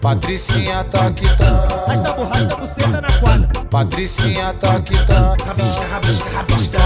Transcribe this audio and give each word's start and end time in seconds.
Patricinha 0.00 0.82
tá 0.84 1.10
que 1.10 1.28
tá. 1.36 1.84
Rasta 1.86 2.12
borracha, 2.12 2.56
buceta 2.56 3.00
na 3.02 3.12
quadra. 3.20 3.48
Patricinha 3.70 4.54
tá 4.54 4.80
que 4.80 4.96
tá. 5.06 5.36
Rabisca, 5.44 5.86
rabisca, 5.92 6.30
rabisca. 6.30 6.78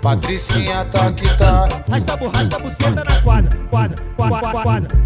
Patricinha 0.00 0.84
tá 0.84 1.12
que 1.12 1.28
tá. 1.36 1.68
Rasta 1.90 2.16
borracha, 2.16 2.58
buceta 2.60 3.04
na 3.04 3.20
quadra. 3.22 3.58
Quadra, 3.68 4.02
quadra, 4.16 4.40
quadra, 4.40 4.62
quadra. 4.62 5.02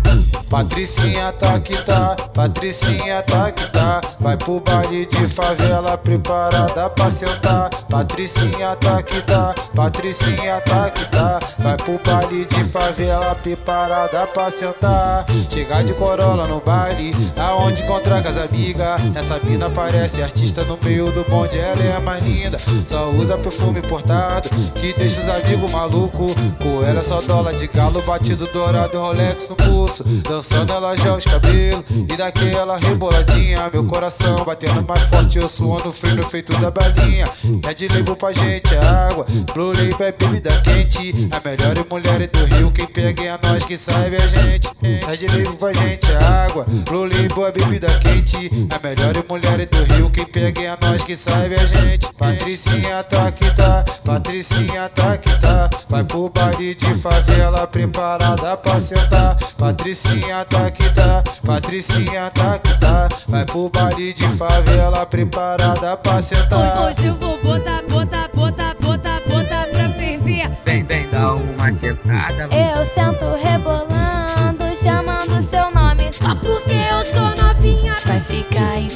Patricinha 0.50 1.32
tá 1.32 1.58
que 1.58 1.76
tá, 1.82 2.16
Patricinha 2.32 3.20
tá 3.22 3.50
que 3.50 3.66
tá. 3.72 4.00
Vai 4.20 4.36
pro 4.36 4.60
baile 4.60 5.04
de 5.04 5.26
favela 5.26 5.98
preparada 5.98 6.88
pra 6.90 7.10
sentar. 7.10 7.68
Patricinha 7.90 8.76
tá 8.76 9.02
que 9.02 9.20
tá, 9.22 9.54
Patricinha 9.74 10.60
tá 10.60 10.88
que 10.88 11.04
tá. 11.06 11.40
Vai 11.58 11.76
pro 11.76 12.00
baile 12.04 12.44
de 12.44 12.64
favela 12.64 13.34
preparada 13.34 14.26
pra 14.28 14.48
sentar. 14.48 15.24
Chegar 15.50 15.82
de 15.82 15.92
corolla 15.94 16.46
no 16.46 16.60
baile, 16.60 17.12
aonde 17.46 17.82
encontrar 17.82 18.26
as 18.26 18.36
amigas. 18.36 19.00
Essa 19.14 19.38
mina 19.42 19.70
parece 19.70 20.22
artista 20.22 20.64
no 20.64 20.78
meio 20.82 21.12
do 21.12 21.24
bonde, 21.24 21.58
ela 21.58 21.82
é 21.82 21.96
a 21.96 22.00
mais 22.00 22.24
linda. 22.24 22.58
Só 22.84 23.10
usa 23.10 23.38
perfume 23.38 23.78
importado, 23.78 24.48
que 24.74 24.92
deixa 24.94 25.20
os 25.20 25.28
amigos 25.28 25.70
malucos. 25.70 26.34
Com 26.60 26.84
ela 26.84 27.02
só 27.02 27.20
dólar 27.20 27.54
de 27.54 27.66
galo, 27.68 28.02
batido 28.02 28.46
dourado 28.52 28.96
e 28.96 28.96
Rolex 28.96 29.48
no 29.48 29.56
pulso. 29.56 30.04
Dançando 30.28 30.72
ela 30.72 30.96
já 30.96 31.14
os 31.14 31.24
cabelos 31.24 31.84
e 31.90 32.16
daquela 32.16 32.76
reboladinha. 32.76 33.70
Meu 33.72 33.84
coração 33.84 34.44
batendo 34.44 34.82
mais 34.82 35.02
forte, 35.02 35.38
eu 35.38 35.48
suando 35.48 35.92
frio 35.92 36.26
feito 36.26 36.52
da 36.58 36.70
balinha. 36.70 37.28
Red 37.64 37.88
Label 37.94 38.16
pra 38.16 38.32
gente 38.32 38.74
é 38.74 38.78
água, 38.78 39.26
Blue 39.54 39.68
Label 39.68 40.06
é 40.06 40.12
bebida 40.12 40.50
quente. 40.62 41.28
A 41.30 41.40
melhor 41.46 41.84
mulher 41.88 42.26
do 42.28 42.44
Rio, 42.46 42.70
quem 42.70 42.86
pega 42.86 43.22
é 43.22 43.38
nós 43.42 43.64
que 43.64 43.76
sabe 43.76 44.16
a 44.16 44.26
gente. 44.26 44.68
Red 44.82 45.26
Label 45.28 45.54
pra 45.54 45.72
gente 45.72 46.10
é 46.10 46.16
água, 46.46 46.66
Blue 46.84 47.04
Label 47.04 47.35
é 47.44 47.52
bebida 47.52 47.88
quente. 47.98 48.50
A 48.70 48.78
melhor 48.86 49.24
mulher 49.28 49.66
do 49.66 49.84
Rio, 49.84 50.10
quem 50.10 50.24
pega 50.24 50.60
é 50.60 50.76
nós 50.80 51.04
que 51.04 51.16
sabe 51.16 51.54
a 51.54 51.66
gente. 51.66 52.06
Patricinha 52.14 53.02
tá 53.02 53.30
que 53.30 53.50
tá, 53.54 53.84
Patricinha 54.04 54.88
tá 54.94 55.16
que 55.18 55.40
tá. 55.40 55.68
Vai 55.88 56.04
pro 56.04 56.30
baile 56.30 56.74
de 56.74 56.94
favela 56.96 57.66
preparada 57.66 58.56
pra 58.56 58.80
sentar. 58.80 59.36
Patricinha 59.58 60.44
tá 60.44 60.70
que 60.70 60.88
tá, 60.90 61.22
Patricinha 61.44 62.30
tá 62.30 62.58
que 62.58 62.80
tá. 62.80 63.08
Vai 63.28 63.44
pro 63.44 63.68
baile 63.68 64.12
de 64.12 64.28
favela 64.36 65.04
preparada 65.04 65.96
pra 65.96 66.22
sentar. 66.22 66.86
Hoje, 66.86 67.00
hoje 67.00 67.06
eu 67.08 67.14
vou 67.16 67.38
botar, 67.42 67.82
botar, 67.82 68.30
botar, 68.34 68.76
botar, 68.80 69.20
botar 69.26 69.68
pra 69.68 69.90
ferver. 69.90 70.50
Vem, 70.64 70.84
vem, 70.84 71.10
dá 71.10 71.34
uma 71.34 71.72
sentada. 71.72 72.48
Eu 72.52 72.84
sento 72.86 73.34
rebolando, 73.36 74.76
chamando 74.80 75.15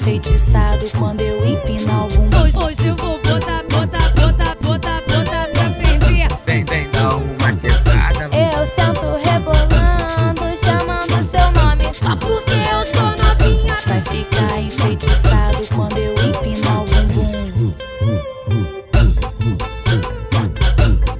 enfeitiçado 0.00 0.88
quando 0.98 1.20
eu 1.20 1.46
empinar 1.46 2.06
o 2.06 2.08
bumbum. 2.08 2.40
Hoje, 2.40 2.56
hoje 2.56 2.86
eu 2.86 2.96
vou 2.96 3.18
botar, 3.18 3.62
botar, 3.64 4.08
botar, 4.14 4.56
botar, 4.62 5.02
botar 5.02 5.48
pra 5.50 5.70
ferver. 5.72 6.26
Vem, 6.46 6.64
vem, 6.64 6.90
dá 6.90 7.16
uma 7.16 7.52
sentada. 7.54 8.30
Eu 8.32 8.66
sento 8.66 9.18
rebolando, 9.22 10.56
chamando 10.56 11.22
seu 11.22 11.52
nome. 11.52 11.84
Só 11.92 12.16
porque 12.16 12.54
eu 12.54 12.82
tô 12.92 13.02
novinha. 13.22 13.76
Vai 13.86 14.00
ficar 14.00 14.58
enfeitiçado 14.58 15.68
quando 15.74 15.98
eu 15.98 16.14
empinar 16.14 16.80
o 16.80 16.84
bumbum. 16.86 17.74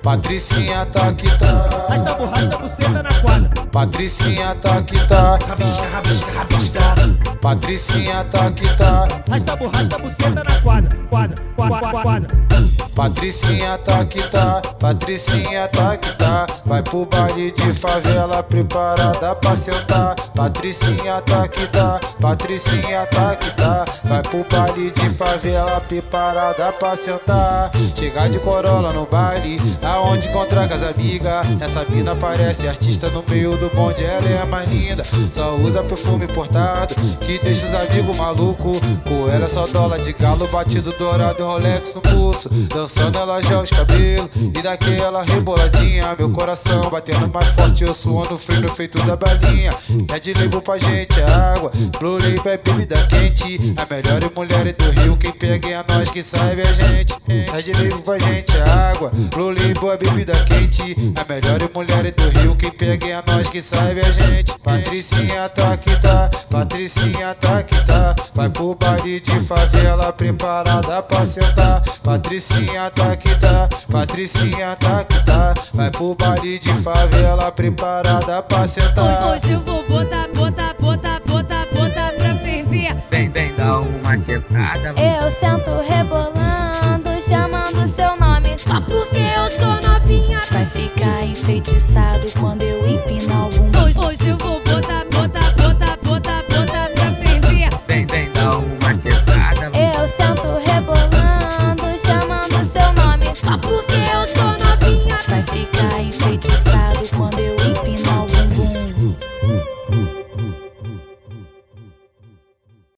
Patricinha 0.02 0.86
tá 0.86 1.12
que 1.12 1.28
tá, 1.38 1.86
Rasta 1.90 2.14
borracha, 2.14 2.56
buceta 2.56 3.02
na 3.02 3.12
quadra. 3.20 3.50
Patricinha 3.70 4.54
tá 4.54 4.82
que 4.82 4.98
tá. 5.06 5.38
Rabisca, 5.46 5.82
rabisca, 5.92 6.30
rabisca. 6.32 6.99
Patricinha 7.40 8.22
tá 8.24 8.50
que 8.52 8.68
tá. 8.76 9.08
Rasta 9.28 9.56
borracha, 9.56 9.98
buceta 9.98 10.44
na 10.44 10.60
quadra. 10.60 10.96
Quadra, 11.08 11.42
Patricinha 12.94 13.78
tá 13.78 14.04
que 14.04 14.20
tá, 14.28 14.60
Patricinha 14.78 15.68
tá 15.68 15.96
que 15.96 16.12
tá. 16.18 16.46
Vai 16.66 16.82
pro 16.82 17.06
baile 17.06 17.50
de 17.50 17.72
favela 17.72 18.42
preparada 18.42 19.34
pra 19.36 19.56
sentar. 19.56 20.14
Patricinha 20.34 21.20
tá 21.22 21.48
que 21.48 21.66
tá, 21.68 22.00
Patricinha 22.20 23.06
tá 23.06 23.34
que 23.36 23.50
tá. 23.52 23.84
Vai 24.04 24.22
pro 24.22 24.44
baile 24.50 24.90
de 24.90 25.08
favela 25.10 25.80
preparada 25.80 26.72
pra 26.72 26.94
sentar. 26.94 27.70
Chegar 27.96 28.28
de 28.28 28.38
corolla 28.38 28.92
no 28.92 29.06
baile, 29.06 29.60
aonde 29.82 30.28
encontrar 30.28 30.70
as 30.70 30.82
amigas. 30.82 31.46
Essa 31.60 31.86
mina 31.88 32.14
parece 32.16 32.68
artista 32.68 33.08
no 33.08 33.24
meio 33.28 33.56
do 33.56 33.70
bonde, 33.74 34.04
ela 34.04 34.28
é 34.28 34.42
a 34.42 34.46
mais 34.46 34.70
linda. 34.70 35.04
Só 35.30 35.56
usa 35.56 35.82
perfume 35.82 36.24
importado, 36.24 36.94
que 37.20 37.38
deixa 37.38 37.66
os 37.66 37.74
amigos 37.74 38.16
malucos. 38.16 38.78
Com 39.06 39.28
ela 39.28 39.48
só 39.48 39.66
dólar 39.66 40.00
de 40.00 40.12
galo, 40.12 40.46
batido 40.48 40.92
dourado 40.98 41.44
Rolex 41.50 41.94
no 41.96 42.00
pulso. 42.00 42.48
Dançando 42.72 43.18
ela 43.18 43.42
já 43.42 43.60
os 43.60 43.70
cabelos 43.70 44.30
e 44.36 44.62
daquela 44.62 45.22
reboladinha. 45.22 46.14
Meu 46.16 46.30
coração 46.30 46.88
batendo 46.88 47.28
mais 47.28 47.46
forte, 47.48 47.82
eu 47.82 47.92
suando 47.92 48.38
frio 48.38 48.60
no 48.60 48.72
feito 48.72 49.02
da 49.02 49.16
balinha. 49.16 49.74
Red 50.08 50.32
Label 50.38 50.62
pra 50.62 50.78
gente 50.78 51.20
é 51.20 51.24
água, 51.24 51.72
Blue 51.98 52.14
Label 52.14 52.52
é 52.52 52.56
bebida 52.56 52.96
quente. 53.06 53.74
A 53.76 53.86
melhor 53.92 54.20
mulher 54.34 54.72
do 54.72 54.90
Rio, 54.90 55.16
quem 55.16 55.32
pega 55.32 55.68
é 55.68 55.84
nós 55.92 56.10
que 56.10 56.22
sabe 56.22 56.62
a 56.62 56.72
gente. 56.72 57.16
Red 57.26 57.72
Label 57.72 58.02
pra 58.02 58.18
gente 58.18 58.56
é 58.56 58.62
água, 58.92 59.10
Blue 59.34 59.48
Label 59.48 59.92
é 59.92 59.96
bebida 59.96 60.32
quente. 60.44 60.96
A 61.16 61.32
melhor 61.32 61.58
mulher 61.74 62.12
do 62.12 62.28
Rio, 62.38 62.54
quem 62.54 62.70
pega 62.70 63.06
é 63.06 63.22
nós 63.26 63.48
que 63.48 63.60
sabe 63.60 64.00
a 64.00 64.10
gente. 64.10 64.54
Patricinha 64.62 65.48
tá 65.48 65.76
que 65.76 65.94
tá, 66.00 66.30
Patricinha 66.48 67.34
tá 67.34 67.62
que 67.62 67.86
tá. 67.86 68.14
Vai 68.34 68.48
pro 68.48 68.74
baile 68.74 69.18
de 69.18 69.40
favela 69.40 70.12
preparada 70.12 71.02
pra 71.02 71.26
sentar. 71.40 71.82
Patricinha 72.02 72.90
tá 72.90 73.16
que 73.16 73.34
tá, 73.36 73.68
Patricinha 73.90 74.76
tá 74.76 75.04
que 75.04 75.24
tá. 75.24 75.54
Vai 75.74 75.90
pro 75.90 76.14
baile 76.14 76.58
de 76.58 76.72
favela 76.74 77.50
preparada 77.52 78.42
pra 78.42 78.66
sentar. 78.66 79.30
Hoje 79.30 79.52
eu 79.52 79.60
vou 79.60 79.86
botar, 79.88 80.28
botar, 80.34 80.74
botar, 80.78 81.20
botar, 81.26 81.66
botar 81.72 82.12
pra 82.14 82.34
ferver. 82.36 82.96
Vem, 83.10 83.28
vem, 83.30 83.54
dá 83.54 83.80
uma 83.80 84.14
é, 84.14 84.18
sentada. 84.18 84.94
Eu 84.96 85.30
sento 85.30 85.70
rebolando, 85.88 87.22
chamando 87.22 87.88
seu 87.88 88.08
nome. 88.10 88.19